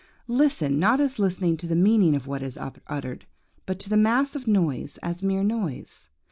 [0.25, 2.57] Listen, not as listening to the meaning of what is
[2.87, 3.27] uttered,
[3.67, 6.09] but to the mass of noise as mere noise.